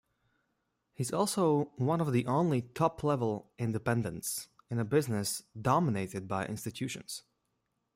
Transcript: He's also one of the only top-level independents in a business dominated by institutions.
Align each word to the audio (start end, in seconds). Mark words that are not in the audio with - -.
He's 0.95 1.13
also 1.13 1.73
one 1.75 2.01
of 2.01 2.11
the 2.11 2.25
only 2.25 2.63
top-level 2.63 3.51
independents 3.59 4.49
in 4.67 4.79
a 4.79 4.83
business 4.83 5.43
dominated 5.55 6.27
by 6.27 6.47
institutions. 6.47 7.21